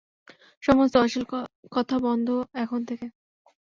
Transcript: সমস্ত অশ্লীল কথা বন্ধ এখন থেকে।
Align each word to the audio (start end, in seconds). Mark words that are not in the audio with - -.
সমস্ত 0.63 0.93
অশ্লীল 0.97 1.25
কথা 1.71 1.95
বন্ধ 1.99 2.27
এখন 2.55 2.79
থেকে। 2.85 3.05